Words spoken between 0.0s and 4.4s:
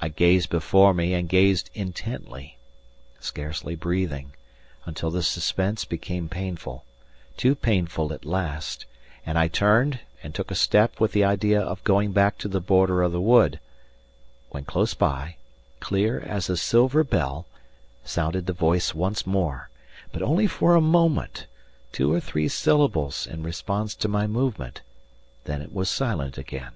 I gazed before me and listened intently, scarcely breathing,